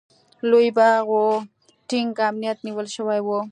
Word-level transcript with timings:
لوی 0.49 0.67
باغ 0.77 1.05
و، 1.15 1.21
ټینګ 1.87 2.11
امنیت 2.29 2.57
نیول 2.65 2.87
شوی 2.95 3.19
و. 3.25 3.29